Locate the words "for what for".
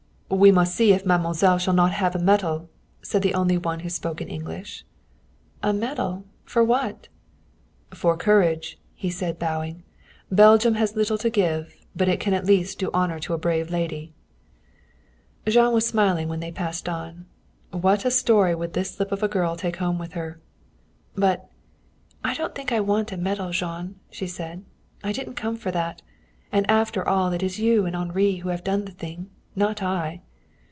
6.45-8.15